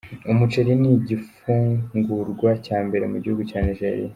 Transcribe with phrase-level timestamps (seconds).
[0.31, 4.09] Umuceri ni igifungurwa cya mbere mu gihugu cya Nigeria.